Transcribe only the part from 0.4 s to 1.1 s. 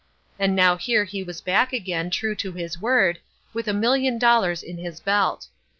now here